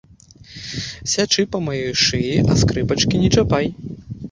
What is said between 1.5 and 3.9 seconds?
па маёй шыі, а скрыпачкі не чапай!